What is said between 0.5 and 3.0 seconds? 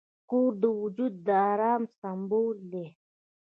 د وجود د آرام سمبول دی.